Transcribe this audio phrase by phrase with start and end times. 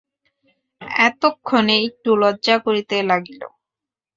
[1.01, 3.41] এতক্ষণে একটু লজ্জা করিতে লাগিল।